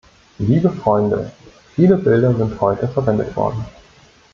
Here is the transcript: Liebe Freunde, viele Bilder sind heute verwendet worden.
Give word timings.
Liebe 0.39 0.71
Freunde, 0.71 1.31
viele 1.75 1.95
Bilder 1.95 2.35
sind 2.35 2.59
heute 2.59 2.87
verwendet 2.87 3.35
worden. 3.35 3.63